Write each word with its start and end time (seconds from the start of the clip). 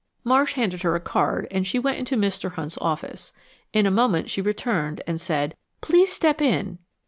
Marsh 0.23 0.53
handed 0.53 0.81
her 0.81 0.95
a 0.95 0.99
card 0.99 1.47
and 1.51 1.67
she 1.67 1.77
went 1.77 1.99
into 1.99 2.17
Mr. 2.17 2.53
Hunt's 2.53 2.75
office. 2.79 3.33
In 3.71 3.85
a 3.85 3.91
moment 3.91 4.31
she 4.31 4.41
returned 4.41 4.99
and 5.05 5.21
said, 5.21 5.55
"Please 5.79 6.11
step 6.11 6.41
in." 6.41 6.79